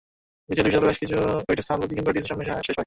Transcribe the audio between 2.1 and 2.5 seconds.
টিএসসির সামনে